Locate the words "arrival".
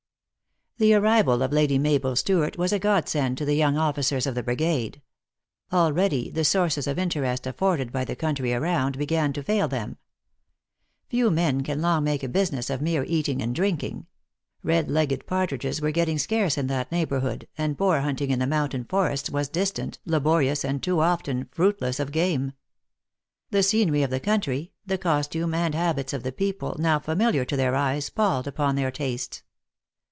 0.95-1.43